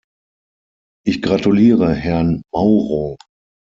Ich 1.05 1.21
gratuliere 1.21 1.93
Herrn 1.93 2.41
Mauro. 2.51 3.17